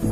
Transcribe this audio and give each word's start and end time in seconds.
Kính 0.00 0.08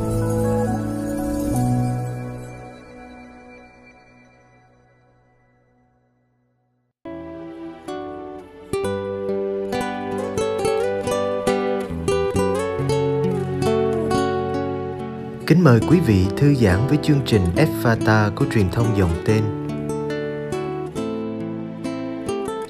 mời 15.63 15.79
quý 15.89 15.99
vị 15.99 16.25
thư 16.37 16.53
giãn 16.53 16.87
với 16.87 16.97
chương 17.03 17.21
trình 17.25 17.41
Fata 17.83 18.31
của 18.35 18.45
truyền 18.53 18.69
thông 18.71 18.97
dòng 18.97 19.09
tên. 19.25 19.43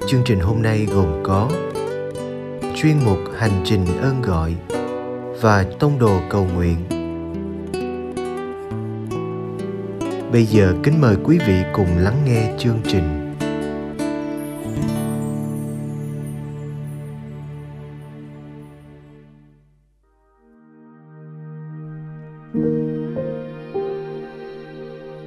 Chương 0.06 0.22
trình 0.24 0.40
hôm 0.40 0.62
nay 0.62 0.86
gồm 0.94 1.22
có 1.22 1.50
chuyên 2.76 2.96
mục 3.04 3.18
Hành 3.38 3.62
trình 3.64 3.86
ơn 4.02 4.22
gọi 4.22 4.54
và 5.40 5.64
tông 5.78 5.98
đồ 5.98 6.20
cầu 6.30 6.48
nguyện. 6.54 6.99
Bây 10.32 10.44
giờ 10.44 10.74
kính 10.82 11.00
mời 11.00 11.16
quý 11.24 11.38
vị 11.46 11.54
cùng 11.72 11.86
lắng 11.98 12.16
nghe 12.26 12.54
chương 12.58 12.80
trình. 12.84 13.02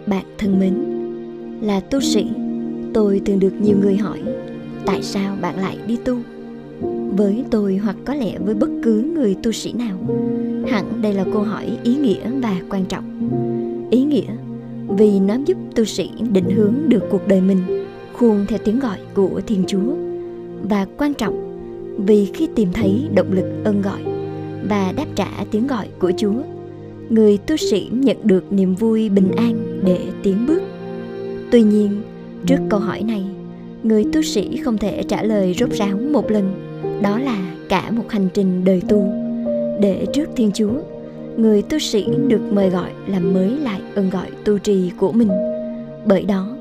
Bạn 0.07 0.25
thân 0.37 0.59
mến, 0.59 0.73
là 1.61 1.79
tu 1.79 1.99
sĩ, 1.99 2.27
tôi 2.93 3.21
thường 3.25 3.39
được 3.39 3.53
nhiều 3.61 3.77
người 3.81 3.97
hỏi 3.97 4.21
tại 4.85 5.03
sao 5.03 5.35
bạn 5.41 5.59
lại 5.59 5.77
đi 5.87 5.97
tu? 6.05 6.19
Với 7.17 7.45
tôi 7.51 7.77
hoặc 7.77 7.95
có 8.05 8.13
lẽ 8.13 8.39
với 8.39 8.55
bất 8.55 8.69
cứ 8.83 9.11
người 9.15 9.35
tu 9.43 9.51
sĩ 9.51 9.73
nào, 9.73 9.97
hẳn 10.67 11.01
đây 11.01 11.13
là 11.13 11.25
câu 11.33 11.41
hỏi 11.41 11.77
ý 11.83 11.95
nghĩa 11.95 12.29
và 12.41 12.55
quan 12.69 12.85
trọng. 12.85 13.29
Ý 13.91 14.03
nghĩa 14.03 14.35
vì 14.97 15.19
nó 15.19 15.37
giúp 15.45 15.57
tu 15.75 15.85
sĩ 15.85 16.09
định 16.31 16.49
hướng 16.49 16.73
được 16.87 17.03
cuộc 17.09 17.27
đời 17.27 17.41
mình, 17.41 17.85
khuôn 18.13 18.45
theo 18.47 18.59
tiếng 18.65 18.79
gọi 18.79 18.97
của 19.13 19.41
Thiên 19.47 19.63
Chúa. 19.67 19.93
Và 20.69 20.87
quan 20.97 21.13
trọng, 21.13 21.43
vì 22.05 22.25
khi 22.25 22.47
tìm 22.55 22.69
thấy 22.73 23.09
động 23.15 23.31
lực 23.31 23.63
ơn 23.63 23.81
gọi 23.81 24.01
và 24.69 24.93
đáp 24.95 25.05
trả 25.15 25.29
tiếng 25.51 25.67
gọi 25.67 25.87
của 25.99 26.11
Chúa, 26.17 26.41
người 27.09 27.37
tu 27.37 27.57
sĩ 27.57 27.89
nhận 27.91 28.17
được 28.23 28.53
niềm 28.53 28.75
vui 28.75 29.09
bình 29.09 29.31
an 29.37 29.81
để 29.85 29.99
tiến 30.23 30.45
bước. 30.47 30.61
Tuy 31.51 31.63
nhiên, 31.63 32.01
trước 32.45 32.59
câu 32.69 32.79
hỏi 32.79 33.03
này, 33.03 33.23
người 33.83 34.05
tu 34.13 34.21
sĩ 34.21 34.57
không 34.57 34.77
thể 34.77 35.03
trả 35.03 35.23
lời 35.23 35.55
rốt 35.59 35.71
ráo 35.71 35.97
một 36.11 36.31
lần, 36.31 36.53
đó 37.01 37.19
là 37.19 37.55
cả 37.69 37.91
một 37.91 38.09
hành 38.09 38.27
trình 38.33 38.63
đời 38.65 38.81
tu. 38.89 39.13
Để 39.81 40.05
trước 40.13 40.29
thiên 40.35 40.51
chúa 40.51 40.73
người 41.37 41.61
tu 41.61 41.79
sĩ 41.79 42.07
được 42.27 42.41
mời 42.51 42.69
gọi 42.69 42.91
làm 43.07 43.33
mới 43.33 43.49
lại 43.49 43.81
ơn 43.95 44.09
gọi 44.09 44.27
tu 44.45 44.57
trì 44.57 44.91
của 44.97 45.11
mình 45.11 45.29
bởi 46.05 46.23
đó 46.23 46.57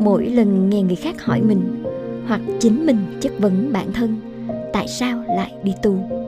mỗi 0.00 0.26
lần 0.26 0.70
nghe 0.70 0.82
người 0.82 0.96
khác 0.96 1.22
hỏi 1.22 1.42
mình 1.42 1.84
hoặc 2.26 2.40
chính 2.58 2.86
mình 2.86 2.98
chất 3.20 3.32
vấn 3.38 3.72
bản 3.72 3.92
thân 3.92 4.16
tại 4.72 4.88
sao 4.88 5.24
lại 5.28 5.52
đi 5.64 5.72
tu 5.82 6.20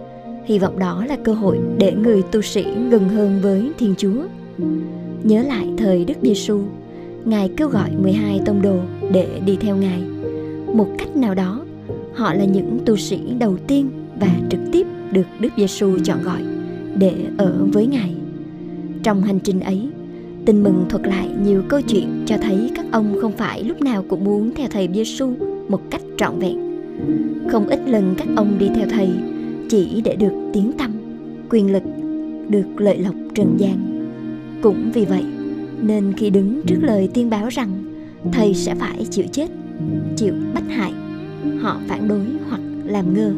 Hy 0.44 0.58
vọng 0.58 0.78
đó 0.78 1.04
là 1.08 1.16
cơ 1.24 1.32
hội 1.32 1.58
để 1.78 1.92
người 1.92 2.22
tu 2.22 2.42
sĩ 2.42 2.64
gần 2.90 3.08
hơn 3.08 3.40
với 3.42 3.70
Thiên 3.78 3.94
Chúa. 3.98 4.22
Nhớ 5.22 5.42
lại 5.42 5.68
thời 5.78 6.04
Đức 6.04 6.14
Giêsu, 6.22 6.60
Ngài 7.24 7.50
kêu 7.56 7.68
gọi 7.68 7.90
12 8.02 8.40
tông 8.46 8.62
đồ 8.62 8.76
để 9.12 9.40
đi 9.46 9.56
theo 9.60 9.76
Ngài. 9.76 10.02
Một 10.74 10.86
cách 10.98 11.16
nào 11.16 11.34
đó, 11.34 11.64
họ 12.14 12.34
là 12.34 12.44
những 12.44 12.78
tu 12.86 12.96
sĩ 12.96 13.20
đầu 13.38 13.56
tiên 13.66 13.90
và 14.20 14.28
trực 14.50 14.60
tiếp 14.72 14.86
được 15.12 15.26
Đức 15.40 15.48
Giêsu 15.56 15.98
chọn 16.04 16.22
gọi 16.22 16.42
để 16.98 17.14
ở 17.38 17.66
với 17.72 17.86
Ngài. 17.86 18.14
Trong 19.02 19.22
hành 19.22 19.40
trình 19.40 19.60
ấy, 19.60 19.88
Tin 20.44 20.62
mừng 20.62 20.84
thuật 20.88 21.06
lại 21.06 21.28
nhiều 21.44 21.62
câu 21.68 21.80
chuyện 21.80 22.22
cho 22.26 22.36
thấy 22.36 22.70
các 22.74 22.86
ông 22.90 23.16
không 23.20 23.32
phải 23.32 23.64
lúc 23.64 23.82
nào 23.82 24.04
cũng 24.08 24.24
muốn 24.24 24.54
theo 24.54 24.68
thầy 24.70 24.88
Giêsu 24.94 25.32
một 25.68 25.80
cách 25.90 26.02
trọn 26.18 26.38
vẹn. 26.38 26.58
Không 27.48 27.68
ít 27.68 27.80
lần 27.86 28.14
các 28.18 28.28
ông 28.36 28.58
đi 28.58 28.68
theo 28.74 28.86
thầy 28.90 29.08
chỉ 29.68 30.00
để 30.04 30.16
được 30.16 30.32
tiếng 30.52 30.72
tâm 30.78 30.90
quyền 31.50 31.72
lực 31.72 31.82
được 32.48 32.66
lợi 32.76 32.98
lộc 32.98 33.14
trần 33.34 33.56
gian 33.58 34.04
cũng 34.62 34.90
vì 34.94 35.04
vậy 35.04 35.24
nên 35.82 36.12
khi 36.16 36.30
đứng 36.30 36.62
trước 36.66 36.78
lời 36.82 37.08
tiên 37.14 37.30
báo 37.30 37.48
rằng 37.48 37.68
thầy 38.32 38.54
sẽ 38.54 38.74
phải 38.74 39.06
chịu 39.10 39.24
chết 39.32 39.46
chịu 40.16 40.34
bách 40.54 40.68
hại 40.68 40.92
họ 41.60 41.80
phản 41.88 42.08
đối 42.08 42.26
hoặc 42.48 42.60
làm 42.84 43.14
ngơ 43.14 43.32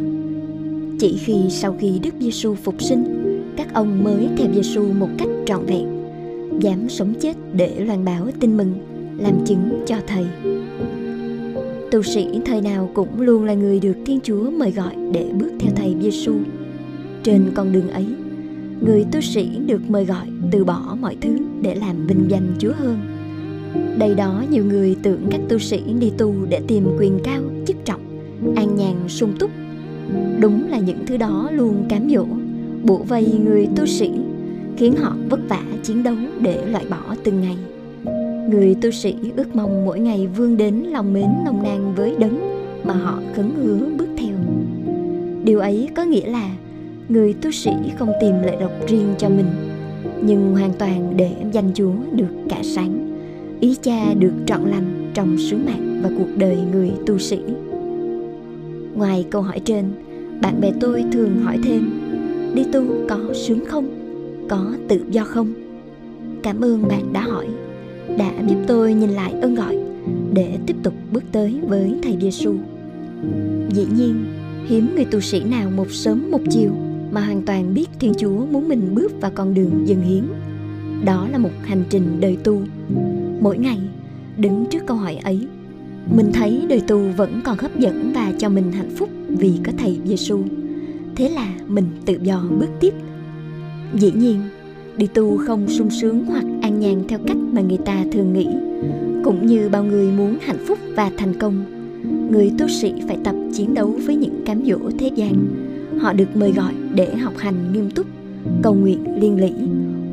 chỉ 0.98 1.16
khi 1.16 1.36
sau 1.50 1.76
khi 1.80 1.98
đức 2.02 2.14
giêsu 2.20 2.54
phục 2.54 2.82
sinh 2.82 3.23
các 3.56 3.74
ông 3.74 4.04
mới 4.04 4.28
theo 4.36 4.46
giêsu 4.54 4.92
một 4.92 5.08
cách 5.18 5.28
trọn 5.46 5.66
vẹn 5.66 5.86
dám 6.60 6.88
sống 6.88 7.14
chết 7.20 7.36
để 7.52 7.84
loan 7.84 8.04
báo 8.04 8.28
tin 8.40 8.56
mừng 8.56 8.74
làm 9.18 9.46
chứng 9.46 9.82
cho 9.86 9.96
thầy 10.06 10.26
tu 11.94 12.02
sĩ 12.02 12.40
thời 12.44 12.60
nào 12.60 12.90
cũng 12.94 13.20
luôn 13.20 13.44
là 13.44 13.54
người 13.54 13.80
được 13.80 13.94
Thiên 14.06 14.20
Chúa 14.22 14.50
mời 14.50 14.70
gọi 14.70 14.94
để 15.12 15.26
bước 15.38 15.50
theo 15.60 15.72
thầy 15.76 15.96
Giêsu. 16.02 16.34
Trên 17.22 17.50
con 17.54 17.72
đường 17.72 17.90
ấy, 17.90 18.06
người 18.80 19.04
tu 19.12 19.20
sĩ 19.20 19.58
được 19.66 19.90
mời 19.90 20.04
gọi 20.04 20.26
từ 20.50 20.64
bỏ 20.64 20.96
mọi 21.00 21.16
thứ 21.20 21.36
để 21.62 21.74
làm 21.74 22.06
vinh 22.06 22.24
danh 22.28 22.54
Chúa 22.58 22.72
hơn. 22.72 22.98
Đây 23.98 24.14
đó 24.14 24.44
nhiều 24.50 24.64
người 24.64 24.96
tưởng 25.02 25.26
các 25.30 25.40
tu 25.48 25.58
sĩ 25.58 25.82
đi 26.00 26.12
tu 26.18 26.34
để 26.48 26.60
tìm 26.66 26.84
quyền 26.98 27.18
cao, 27.24 27.42
chức 27.66 27.76
trọng, 27.84 28.00
an 28.56 28.76
nhàn 28.76 28.94
sung 29.08 29.32
túc. 29.38 29.50
Đúng 30.40 30.68
là 30.70 30.78
những 30.78 30.98
thứ 31.06 31.16
đó 31.16 31.50
luôn 31.52 31.84
cám 31.88 32.10
dỗ, 32.10 32.26
bủa 32.84 32.98
vây 32.98 33.26
người 33.44 33.68
tu 33.76 33.86
sĩ, 33.86 34.10
khiến 34.76 34.96
họ 34.96 35.16
vất 35.30 35.40
vả 35.48 35.62
chiến 35.82 36.02
đấu 36.02 36.16
để 36.40 36.66
loại 36.66 36.84
bỏ 36.90 37.14
từng 37.24 37.40
ngày 37.40 37.56
Người 38.50 38.74
tu 38.74 38.90
sĩ 38.90 39.16
ước 39.36 39.56
mong 39.56 39.84
mỗi 39.84 40.00
ngày 40.00 40.26
vươn 40.26 40.56
đến 40.56 40.74
lòng 40.74 41.12
mến 41.12 41.28
nồng 41.44 41.62
nàn 41.62 41.94
với 41.94 42.14
đấng 42.18 42.38
mà 42.84 42.94
họ 42.94 43.20
khấn 43.34 43.50
hứa 43.62 43.88
bước 43.98 44.08
theo. 44.16 44.36
Điều 45.44 45.60
ấy 45.60 45.88
có 45.94 46.04
nghĩa 46.04 46.26
là 46.26 46.50
người 47.08 47.34
tu 47.34 47.50
sĩ 47.50 47.70
không 47.98 48.12
tìm 48.20 48.34
lợi 48.42 48.56
độc 48.60 48.72
riêng 48.88 49.14
cho 49.18 49.28
mình, 49.28 49.46
nhưng 50.22 50.52
hoàn 50.52 50.72
toàn 50.72 51.12
để 51.16 51.30
danh 51.52 51.70
Chúa 51.74 51.92
được 52.12 52.34
cả 52.48 52.60
sáng, 52.62 53.18
ý 53.60 53.76
cha 53.82 54.14
được 54.18 54.32
trọn 54.46 54.70
lành 54.70 55.10
trong 55.14 55.36
sứ 55.38 55.56
mạng 55.56 56.00
và 56.02 56.10
cuộc 56.18 56.36
đời 56.36 56.58
người 56.72 56.90
tu 57.06 57.18
sĩ. 57.18 57.38
Ngoài 58.94 59.26
câu 59.30 59.42
hỏi 59.42 59.60
trên, 59.64 59.84
bạn 60.42 60.60
bè 60.60 60.72
tôi 60.80 61.04
thường 61.12 61.40
hỏi 61.44 61.58
thêm, 61.64 61.90
đi 62.54 62.64
tu 62.72 62.84
có 63.08 63.18
sướng 63.34 63.64
không? 63.66 63.88
Có 64.48 64.74
tự 64.88 65.00
do 65.10 65.24
không? 65.24 65.52
Cảm 66.42 66.60
ơn 66.60 66.88
bạn 66.88 67.12
đã 67.12 67.20
hỏi 67.20 67.46
đã 68.18 68.32
giúp 68.48 68.56
tôi 68.66 68.94
nhìn 68.94 69.10
lại 69.10 69.32
ơn 69.42 69.54
gọi 69.54 69.78
để 70.32 70.58
tiếp 70.66 70.76
tục 70.82 70.94
bước 71.12 71.24
tới 71.32 71.60
với 71.68 71.98
thầy 72.02 72.16
Giêsu. 72.20 72.54
Dĩ 73.70 73.86
nhiên, 73.96 74.24
hiếm 74.66 74.88
người 74.94 75.04
tu 75.04 75.20
sĩ 75.20 75.44
nào 75.44 75.70
một 75.70 75.90
sớm 75.90 76.30
một 76.30 76.40
chiều 76.50 76.70
mà 77.12 77.20
hoàn 77.20 77.42
toàn 77.42 77.74
biết 77.74 77.90
Thiên 78.00 78.12
Chúa 78.14 78.46
muốn 78.46 78.68
mình 78.68 78.94
bước 78.94 79.20
vào 79.20 79.30
con 79.34 79.54
đường 79.54 79.88
dân 79.88 80.00
hiến. 80.02 80.24
Đó 81.04 81.28
là 81.32 81.38
một 81.38 81.50
hành 81.62 81.84
trình 81.90 82.20
đời 82.20 82.36
tu. 82.44 82.62
Mỗi 83.40 83.58
ngày, 83.58 83.78
đứng 84.36 84.66
trước 84.70 84.86
câu 84.86 84.96
hỏi 84.96 85.16
ấy, 85.16 85.46
mình 86.16 86.30
thấy 86.32 86.66
đời 86.68 86.80
tu 86.80 86.98
vẫn 87.16 87.40
còn 87.44 87.58
hấp 87.58 87.78
dẫn 87.78 88.12
và 88.14 88.32
cho 88.38 88.48
mình 88.48 88.72
hạnh 88.72 88.90
phúc 88.96 89.08
vì 89.28 89.52
có 89.64 89.72
thầy 89.78 89.98
Giêsu. 90.04 90.40
Thế 91.16 91.28
là 91.28 91.54
mình 91.68 91.84
tự 92.04 92.18
do 92.22 92.44
bước 92.58 92.70
tiếp. 92.80 92.94
Dĩ 93.94 94.12
nhiên, 94.12 94.40
đi 94.96 95.06
tu 95.06 95.38
không 95.38 95.68
sung 95.68 95.90
sướng 95.90 96.24
hoặc 96.24 96.44
an 96.62 96.80
nhàn 96.80 97.04
theo 97.08 97.18
cách 97.26 97.36
mà 97.36 97.60
người 97.60 97.78
ta 97.84 98.04
thường 98.12 98.32
nghĩ. 98.32 98.48
Cũng 99.24 99.46
như 99.46 99.68
bao 99.68 99.84
người 99.84 100.12
muốn 100.12 100.38
hạnh 100.40 100.64
phúc 100.66 100.78
và 100.96 101.10
thành 101.16 101.38
công 101.38 101.64
người 102.30 102.52
tu 102.58 102.68
sĩ 102.68 102.92
phải 103.08 103.18
tập 103.24 103.34
chiến 103.54 103.74
đấu 103.74 103.98
với 104.06 104.16
những 104.16 104.42
cám 104.46 104.64
dỗ 104.64 104.78
thế 104.98 105.10
gian. 105.14 105.46
Họ 105.98 106.12
được 106.12 106.36
mời 106.36 106.52
gọi 106.52 106.72
để 106.94 107.14
học 107.14 107.32
hành 107.36 107.72
nghiêm 107.72 107.90
túc 107.90 108.06
cầu 108.62 108.74
nguyện 108.74 109.20
liên 109.20 109.40
lỉ 109.40 109.52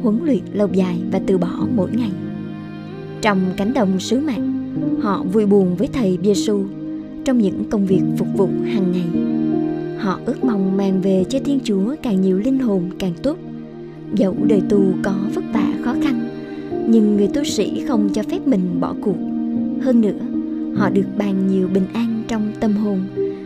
huấn 0.03 0.19
luyện 0.23 0.41
lâu 0.53 0.67
dài 0.73 1.02
và 1.11 1.22
từ 1.28 1.37
bỏ 1.37 1.67
mỗi 1.76 1.90
ngày. 1.91 2.11
Trong 3.22 3.40
cánh 3.58 3.73
đồng 3.73 3.99
sứ 3.99 4.20
mạng 4.20 4.52
họ 5.02 5.23
vui 5.34 5.46
buồn 5.46 5.76
với 5.76 5.87
thầy 5.93 6.17
Giêsu 6.23 6.64
trong 7.26 7.37
những 7.37 7.64
công 7.70 7.85
việc 7.85 8.02
phục 8.17 8.28
vụ 8.37 8.49
hàng 8.66 8.91
ngày 8.91 9.41
họ 10.02 10.20
ước 10.26 10.44
mong 10.44 10.78
mang 10.78 11.02
về 11.02 11.26
cho 11.30 11.40
Thiên 11.46 11.59
Chúa 11.64 11.96
càng 12.03 12.22
nhiều 12.22 12.40
linh 12.40 12.59
hồn 12.59 12.90
càng 13.00 13.14
tốt. 13.24 13.38
Dẫu 14.16 14.36
đời 14.48 14.62
tu 14.70 14.84
có 15.03 15.16
vất 15.34 15.44
vả 15.53 15.74
khó 15.84 15.96
khăn, 16.03 16.30
nhưng 16.88 17.18
người 17.18 17.28
tu 17.28 17.44
sĩ 17.44 17.86
không 17.88 18.09
cho 18.14 18.24
phép 18.24 18.48
mình 18.48 18.80
bỏ 18.80 18.96
cuộc. 19.02 19.16
Hơn 19.82 20.02
nữa, 20.02 20.20
họ 20.76 20.90
được 20.90 21.06
ban 21.18 21.48
nhiều 21.48 21.70
bình 21.74 21.86
an 21.94 22.24
trong 22.28 22.52
tâm 22.59 22.74
hồn, 22.74 23.00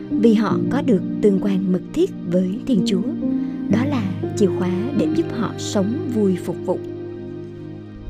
vì 0.10 0.34
họ 0.34 0.57
có 0.69 0.81
được 0.81 1.02
tương 1.22 1.40
quan 1.42 1.72
mật 1.72 1.81
thiết 1.94 2.12
với 2.31 2.60
thiên 2.66 2.81
chúa. 2.86 3.02
Đó 3.72 3.86
là 3.86 4.04
chìa 4.38 4.50
khóa 4.60 4.72
để 4.98 5.07
giúp 5.16 5.25
họ 5.31 5.54
sống 5.57 5.94
vui 6.13 6.38
phục 6.46 6.56
vụ. 6.66 6.80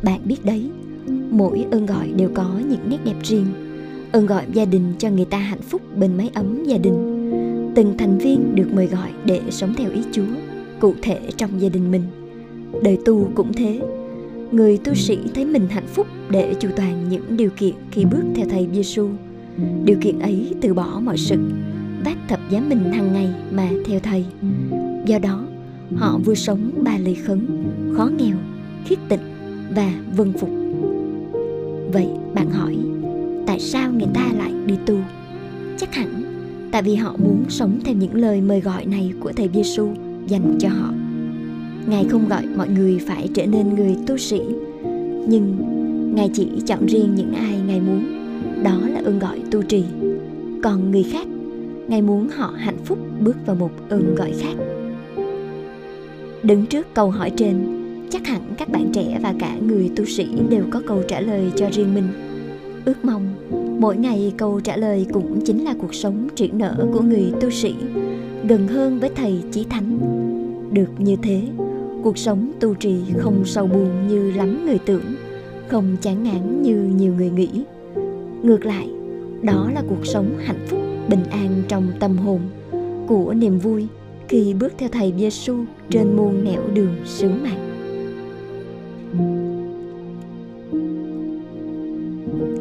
Bạn 0.03 0.19
biết 0.25 0.45
đấy, 0.45 0.69
mỗi 1.29 1.65
ơn 1.71 1.85
gọi 1.85 2.11
đều 2.17 2.29
có 2.33 2.59
những 2.69 2.89
nét 2.89 2.97
đẹp 3.05 3.15
riêng. 3.23 3.45
Ơn 4.11 4.25
gọi 4.25 4.43
gia 4.53 4.65
đình 4.65 4.93
cho 4.97 5.09
người 5.09 5.25
ta 5.25 5.37
hạnh 5.37 5.61
phúc 5.61 5.81
bên 5.97 6.17
mái 6.17 6.29
ấm 6.33 6.63
gia 6.63 6.77
đình 6.77 7.14
từng 7.75 7.97
thành 7.97 8.17
viên 8.17 8.55
được 8.55 8.73
mời 8.73 8.87
gọi 8.87 9.11
để 9.25 9.41
sống 9.49 9.73
theo 9.77 9.91
ý 9.91 10.01
chúa 10.11 10.23
cụ 10.79 10.93
thể 11.01 11.19
trong 11.37 11.61
gia 11.61 11.69
đình 11.69 11.91
mình 11.91 12.03
đời 12.83 12.97
tu 13.05 13.31
cũng 13.35 13.53
thế 13.53 13.81
người 14.51 14.77
tu 14.77 14.93
sĩ 14.93 15.17
thấy 15.35 15.45
mình 15.45 15.67
hạnh 15.69 15.87
phúc 15.87 16.07
để 16.29 16.53
chu 16.59 16.69
toàn 16.75 17.09
những 17.09 17.37
điều 17.37 17.49
kiện 17.49 17.73
khi 17.91 18.05
bước 18.05 18.23
theo 18.35 18.45
thầy 18.49 18.67
Giêsu. 18.73 19.09
Điều 19.85 19.97
kiện 20.01 20.19
ấy 20.19 20.53
từ 20.61 20.73
bỏ 20.73 21.01
mọi 21.03 21.17
sự, 21.17 21.37
vác 22.05 22.17
thập 22.27 22.39
giá 22.49 22.61
mình 22.69 22.91
hàng 22.91 23.13
ngày 23.13 23.33
mà 23.51 23.69
theo 23.85 23.99
thầy. 23.99 24.25
Do 25.05 25.19
đó, 25.19 25.45
họ 25.95 26.19
vừa 26.25 26.35
sống 26.35 26.71
ba 26.83 26.97
lời 26.97 27.15
khấn, 27.15 27.47
khó 27.97 28.09
nghèo, 28.17 28.37
khiết 28.85 28.99
tịnh 29.09 29.19
và 29.75 29.93
vân 30.15 30.33
phục. 30.33 30.49
Vậy 31.93 32.07
bạn 32.33 32.49
hỏi, 32.51 32.77
tại 33.47 33.59
sao 33.59 33.91
người 33.91 34.07
ta 34.13 34.31
lại 34.37 34.53
đi 34.65 34.75
tu? 34.85 34.97
Chắc 35.77 35.95
hẳn 35.95 36.24
tại 36.75 36.83
vì 36.83 36.95
họ 36.95 37.15
muốn 37.17 37.43
sống 37.49 37.79
theo 37.85 37.95
những 37.95 38.15
lời 38.15 38.41
mời 38.41 38.61
gọi 38.61 38.85
này 38.85 39.13
của 39.19 39.31
thầy 39.31 39.49
Giêsu 39.53 39.89
dành 40.27 40.55
cho 40.59 40.69
họ. 40.69 40.93
Ngài 41.87 42.05
không 42.09 42.27
gọi 42.27 42.45
mọi 42.55 42.69
người 42.69 42.99
phải 43.07 43.29
trở 43.33 43.45
nên 43.45 43.75
người 43.75 43.95
tu 44.07 44.17
sĩ, 44.17 44.41
nhưng 45.27 45.57
Ngài 46.15 46.29
chỉ 46.33 46.47
chọn 46.65 46.85
riêng 46.85 47.15
những 47.15 47.33
ai 47.33 47.59
Ngài 47.67 47.81
muốn, 47.81 48.05
đó 48.63 48.79
là 48.87 49.01
ơn 49.05 49.19
gọi 49.19 49.41
tu 49.51 49.61
trì. 49.61 49.83
Còn 50.63 50.91
người 50.91 51.03
khác, 51.03 51.27
Ngài 51.87 52.01
muốn 52.01 52.29
họ 52.29 52.53
hạnh 52.57 52.85
phúc 52.85 52.99
bước 53.19 53.35
vào 53.45 53.55
một 53.55 53.71
ơn 53.89 54.15
gọi 54.15 54.33
khác. 54.39 54.55
Đứng 56.43 56.65
trước 56.65 56.93
câu 56.93 57.11
hỏi 57.11 57.31
trên, 57.37 57.55
chắc 58.09 58.27
hẳn 58.27 58.41
các 58.57 58.69
bạn 58.69 58.89
trẻ 58.93 59.19
và 59.23 59.33
cả 59.39 59.55
người 59.67 59.91
tu 59.95 60.05
sĩ 60.05 60.27
đều 60.49 60.63
có 60.71 60.81
câu 60.87 61.03
trả 61.07 61.19
lời 61.19 61.51
cho 61.55 61.69
riêng 61.71 61.93
mình. 61.93 62.07
Ước 62.85 63.05
mong 63.05 63.33
mỗi 63.79 63.97
ngày 63.97 64.33
câu 64.37 64.59
trả 64.59 64.77
lời 64.77 65.05
cũng 65.13 65.41
chính 65.45 65.63
là 65.63 65.75
cuộc 65.81 65.93
sống 65.93 66.27
triển 66.35 66.57
nở 66.57 66.87
của 66.93 67.01
người 67.01 67.31
tu 67.41 67.49
sĩ, 67.49 67.75
gần 68.47 68.67
hơn 68.67 68.99
với 68.99 69.09
thầy 69.15 69.43
chí 69.51 69.65
thánh. 69.69 69.99
Được 70.71 70.89
như 70.97 71.15
thế, 71.23 71.41
cuộc 72.03 72.17
sống 72.17 72.51
tu 72.59 72.73
trì 72.73 72.97
không 73.17 73.45
sâu 73.45 73.67
buồn 73.67 74.07
như 74.07 74.31
lắm 74.31 74.65
người 74.65 74.79
tưởng 74.85 75.15
không 75.67 75.97
chán 76.01 76.23
ngán 76.23 76.61
như 76.61 76.75
nhiều 76.97 77.13
người 77.13 77.29
nghĩ. 77.29 77.49
Ngược 78.43 78.65
lại 78.65 78.89
đó 79.41 79.69
là 79.73 79.83
cuộc 79.89 80.05
sống 80.05 80.37
hạnh 80.45 80.65
phúc 80.67 80.79
bình 81.09 81.23
an 81.31 81.63
trong 81.67 81.87
tâm 81.99 82.17
hồn 82.17 82.39
của 83.07 83.33
niềm 83.33 83.59
vui 83.59 83.87
khi 84.27 84.53
bước 84.53 84.73
theo 84.77 84.89
thầy 84.91 85.13
Giêsu 85.17 85.55
trên 85.89 86.15
muôn 86.15 86.43
nẻo 86.43 86.61
đường 86.73 86.95
sứ 87.05 87.29
mạng. 87.29 87.64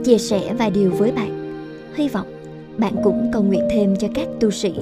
Chia 0.04 0.18
sẻ 0.18 0.54
vài 0.58 0.70
điều 0.70 0.90
với 0.90 1.12
bạn 1.12 1.30
hy 1.94 2.08
vọng 2.08 2.26
bạn 2.78 2.94
cũng 3.04 3.30
cầu 3.32 3.42
nguyện 3.42 3.68
thêm 3.70 3.96
cho 3.96 4.08
các 4.14 4.28
tu 4.40 4.50
sĩ 4.50 4.74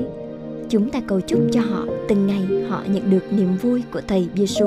chúng 0.72 0.90
ta 0.90 1.00
cầu 1.06 1.20
chúc 1.20 1.40
cho 1.52 1.60
họ 1.60 1.86
từng 2.08 2.26
ngày 2.26 2.42
họ 2.68 2.82
nhận 2.92 3.10
được 3.10 3.32
niềm 3.32 3.56
vui 3.62 3.82
của 3.92 4.00
thầy 4.08 4.28
Giêsu. 4.36 4.66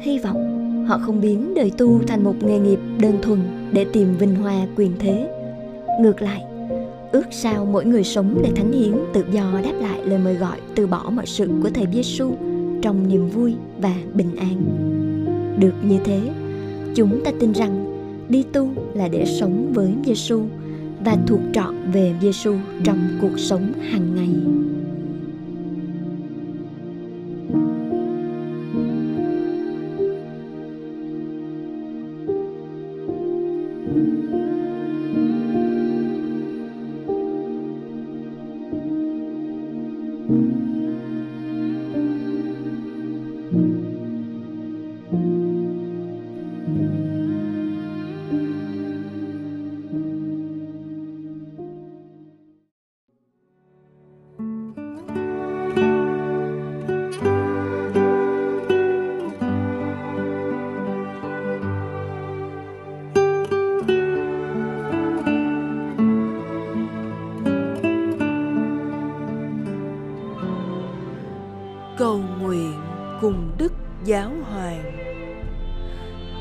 Hy 0.00 0.18
vọng 0.18 0.84
họ 0.88 0.98
không 0.98 1.20
biến 1.20 1.54
đời 1.54 1.72
tu 1.78 2.00
thành 2.06 2.24
một 2.24 2.34
nghề 2.42 2.58
nghiệp 2.58 2.78
đơn 2.98 3.18
thuần 3.22 3.40
để 3.72 3.86
tìm 3.92 4.16
vinh 4.18 4.34
hoa 4.34 4.66
quyền 4.76 4.92
thế. 4.98 5.28
Ngược 6.00 6.22
lại, 6.22 6.42
ước 7.12 7.24
sao 7.30 7.64
mỗi 7.64 7.84
người 7.84 8.04
sống 8.04 8.40
để 8.42 8.50
thánh 8.56 8.72
hiến 8.72 8.92
tự 9.12 9.24
do 9.32 9.60
đáp 9.64 9.72
lại 9.80 10.00
lời 10.04 10.18
mời 10.24 10.34
gọi 10.34 10.56
từ 10.74 10.86
bỏ 10.86 11.10
mọi 11.12 11.26
sự 11.26 11.48
của 11.62 11.70
thầy 11.74 11.86
Giêsu 11.92 12.30
trong 12.82 13.08
niềm 13.08 13.28
vui 13.28 13.54
và 13.78 13.94
bình 14.14 14.36
an. 14.36 14.62
Được 15.58 15.74
như 15.82 15.98
thế, 16.04 16.20
chúng 16.94 17.24
ta 17.24 17.30
tin 17.40 17.52
rằng 17.52 17.81
đi 18.28 18.44
tu 18.52 18.70
là 18.94 19.08
để 19.08 19.24
sống 19.40 19.72
với 19.72 19.92
Giêsu 20.06 20.42
và 21.04 21.16
thuộc 21.26 21.40
trọn 21.52 21.90
về 21.92 22.14
Giêsu 22.22 22.56
trong 22.84 23.18
cuộc 23.20 23.38
sống 23.38 23.72
hàng 23.90 24.14
ngày. 24.14 24.41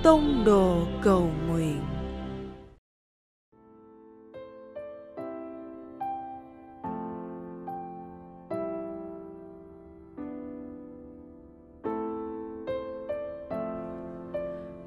Tông 0.03 0.43
đồ 0.45 0.77
cầu 1.01 1.29
nguyện. 1.47 1.81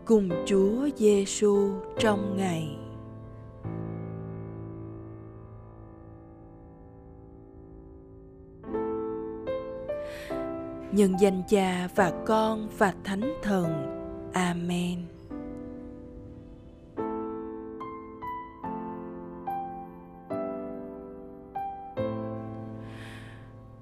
Cùng 0.05 0.28
Chúa 0.46 0.88
Giêsu 0.96 1.70
trong 1.99 2.37
ngày. 2.37 2.76
Nhân 10.93 11.14
danh 11.20 11.43
cha 11.49 11.88
và 11.94 12.12
con 12.26 12.69
và 12.78 12.94
thánh 13.05 13.34
thần 13.43 13.94
amen. 14.34 14.98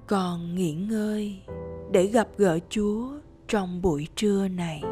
Còn 0.06 0.54
nghỉ 0.54 0.72
ngơi 0.72 1.38
để 1.90 2.06
gặp 2.06 2.28
gỡ 2.36 2.58
chúa 2.68 3.08
trong 3.48 3.82
buổi 3.82 4.08
trưa 4.16 4.48
này. 4.48 4.82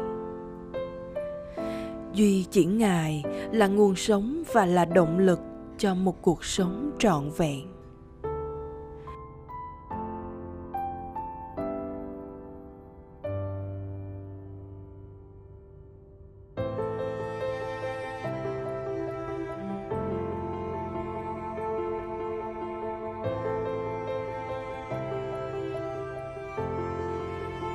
Duy 2.13 2.45
chỉ 2.51 2.65
ngài 2.65 3.23
là 3.51 3.67
nguồn 3.67 3.95
sống 3.95 4.43
và 4.53 4.65
là 4.65 4.85
động 4.85 5.19
lực 5.19 5.39
cho 5.77 5.95
một 5.95 6.21
cuộc 6.21 6.45
sống 6.45 6.91
trọn 6.99 7.29
vẹn. 7.37 7.80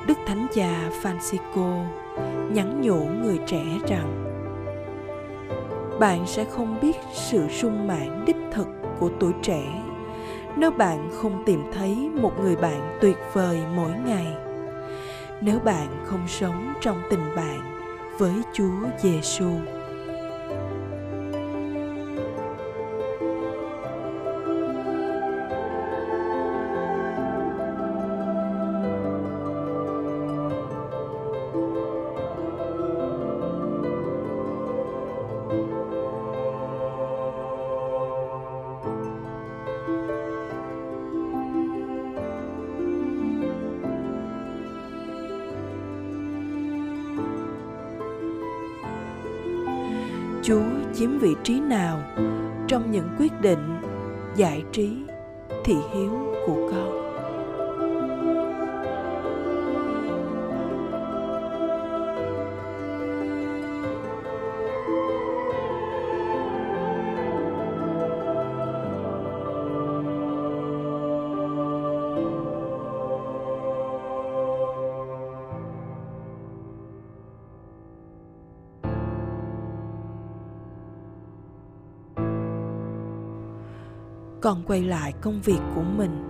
Đức 0.07 0.17
Thánh 0.25 0.47
Cha 0.53 0.89
Francisco 1.01 1.85
nhắn 2.51 2.81
nhủ 2.81 3.05
người 3.05 3.39
trẻ 3.47 3.63
rằng, 3.87 4.23
bạn 5.99 6.25
sẽ 6.25 6.45
không 6.45 6.79
biết 6.81 6.95
sự 7.13 7.47
sung 7.49 7.87
mãn 7.87 8.25
đích 8.25 8.35
thực 8.51 8.67
của 8.99 9.09
tuổi 9.19 9.33
trẻ 9.41 9.63
nếu 10.55 10.71
bạn 10.71 11.09
không 11.13 11.43
tìm 11.45 11.63
thấy 11.73 12.09
một 12.13 12.31
người 12.41 12.55
bạn 12.55 12.97
tuyệt 13.01 13.17
vời 13.33 13.59
mỗi 13.75 13.91
ngày 14.05 14.27
nếu 15.41 15.59
bạn 15.59 15.87
không 16.05 16.27
sống 16.27 16.73
trong 16.81 17.01
tình 17.09 17.35
bạn 17.35 17.79
với 18.17 18.33
Chúa 18.53 18.87
Giêsu. 18.99 19.49
Chúa 50.47 50.93
chiếm 50.93 51.19
vị 51.19 51.35
trí 51.43 51.59
nào 51.59 52.03
trong 52.67 52.91
những 52.91 53.09
quyết 53.19 53.41
định 53.41 53.81
giải 54.35 54.63
trí 54.71 54.97
thị 55.65 55.75
hiếu 55.93 56.11
của 56.45 56.71
con? 56.71 57.06
Con 84.41 84.63
quay 84.67 84.81
lại 84.83 85.13
công 85.21 85.41
việc 85.41 85.59
của 85.75 85.83
mình. 85.97 86.23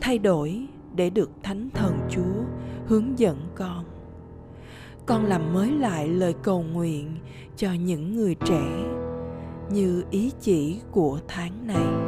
Thay 0.00 0.18
đổi 0.18 0.66
để 0.94 1.10
được 1.10 1.30
thánh 1.42 1.68
thần 1.74 1.98
chúa 2.10 2.44
hướng 2.86 3.18
dẫn 3.18 3.38
con. 3.54 3.84
Con 5.06 5.24
làm 5.24 5.54
mới 5.54 5.70
lại 5.70 6.08
lời 6.08 6.34
cầu 6.42 6.62
nguyện 6.62 7.16
cho 7.56 7.72
những 7.72 8.16
người 8.16 8.34
trẻ 8.34 8.84
như 9.70 10.04
ý 10.10 10.32
chỉ 10.40 10.80
của 10.90 11.18
tháng 11.28 11.66
này. 11.66 12.07